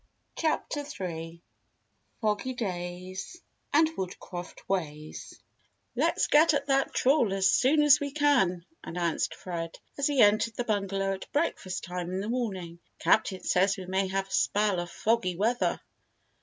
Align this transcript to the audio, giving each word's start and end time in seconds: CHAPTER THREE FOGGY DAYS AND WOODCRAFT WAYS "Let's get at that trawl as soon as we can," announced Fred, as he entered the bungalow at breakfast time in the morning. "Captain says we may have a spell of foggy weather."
CHAPTER 0.35 0.83
THREE 0.83 1.43
FOGGY 2.21 2.53
DAYS 2.55 3.39
AND 3.71 3.87
WOODCRAFT 3.95 4.67
WAYS 4.67 5.39
"Let's 5.95 6.25
get 6.25 6.55
at 6.55 6.65
that 6.65 6.91
trawl 6.91 7.31
as 7.35 7.47
soon 7.51 7.83
as 7.83 7.99
we 7.99 8.09
can," 8.09 8.65
announced 8.83 9.35
Fred, 9.35 9.77
as 9.99 10.07
he 10.07 10.19
entered 10.23 10.55
the 10.55 10.63
bungalow 10.63 11.13
at 11.13 11.31
breakfast 11.31 11.83
time 11.83 12.09
in 12.09 12.19
the 12.19 12.29
morning. 12.29 12.79
"Captain 12.97 13.43
says 13.43 13.77
we 13.77 13.85
may 13.85 14.07
have 14.07 14.27
a 14.27 14.31
spell 14.33 14.79
of 14.79 14.89
foggy 14.89 15.35
weather." 15.35 15.79